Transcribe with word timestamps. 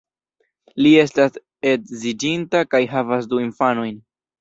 Li 0.85 0.93
estas 1.01 1.37
edziĝinta 1.73 2.65
kaj 2.75 2.85
havas 2.97 3.33
du 3.33 3.47
infanojn. 3.49 4.07